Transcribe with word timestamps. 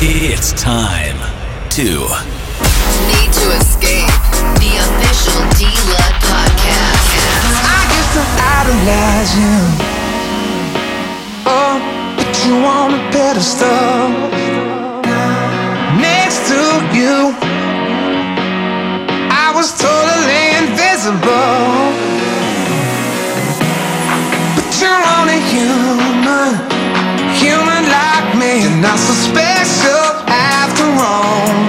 It's 0.00 0.52
time 0.52 1.18
to 1.70 1.82
Need 1.82 3.32
to 3.34 3.50
Escape. 3.58 4.06
The 4.62 4.78
official 4.78 5.42
D-Lud 5.58 6.14
podcast. 6.22 7.18
I 7.66 7.82
used 7.98 8.14
to 8.14 8.22
idolize 8.38 9.34
you. 9.34 9.58
Oh, 11.50 11.82
put 12.16 12.30
you 12.46 12.62
on 12.62 12.94
a 12.94 13.02
pedestal. 13.10 14.14
Next 15.98 16.46
to 16.46 16.62
you, 16.94 17.34
I 19.34 19.50
was 19.52 19.74
totally 19.82 20.62
invisible. 20.62 21.90
But 24.54 24.70
you're 24.78 25.04
only 25.18 25.40
human, 25.50 25.98
human 26.22 26.77
You're 28.56 28.70
not 28.80 28.98
so 28.98 29.12
special 29.12 30.24
after 30.26 30.84
all. 30.84 31.67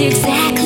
exactly 0.00 0.59